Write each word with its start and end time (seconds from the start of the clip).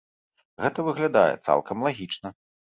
Гэта 0.65 0.85
выглядае 0.87 1.33
цалкам 1.45 1.77
лагічна. 1.91 2.37